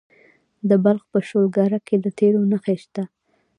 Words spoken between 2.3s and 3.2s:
نښې شته.